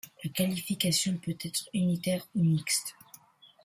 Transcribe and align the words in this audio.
La 0.23 0.31
qualification 0.31 1.15
peut 1.17 1.37
être 1.43 1.69
unitaire 1.75 2.25
ou 2.33 2.41
mixte. 2.43 2.95